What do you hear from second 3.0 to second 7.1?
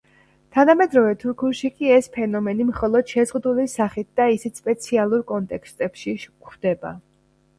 შეზღუდული სახით და ისიც სპეციალურ კონტექსტებში გვხვდება.